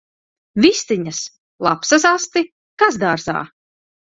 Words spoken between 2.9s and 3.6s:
dārzā!